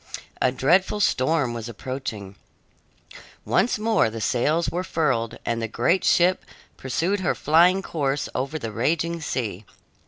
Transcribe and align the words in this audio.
A 0.41 0.51
dreadful 0.51 0.99
storm 0.99 1.53
was 1.53 1.69
approaching. 1.69 2.35
Once 3.45 3.77
more 3.77 4.09
the 4.09 4.19
sails 4.19 4.67
were 4.71 4.83
furled, 4.83 5.37
and 5.45 5.61
the 5.61 5.67
great 5.67 6.03
ship 6.03 6.43
pursued 6.75 7.19
her 7.19 7.35
flying 7.35 7.83
course 7.83 8.27
over 8.33 8.57
the 8.57 8.71
raging 8.71 9.21
sea. 9.21 9.63